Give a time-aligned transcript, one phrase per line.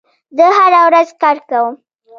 [0.37, 1.73] زه هره ورځ کار کوم.